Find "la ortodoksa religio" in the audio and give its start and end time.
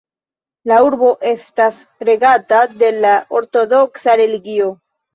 3.07-4.77